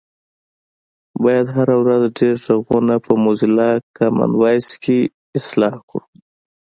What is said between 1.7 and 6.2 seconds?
ورځ ډېر غږونه په موزیلا کامن وایس کې اضافه کړو